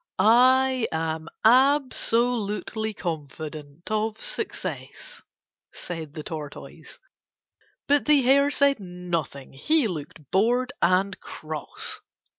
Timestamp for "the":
6.15-6.23, 8.07-8.23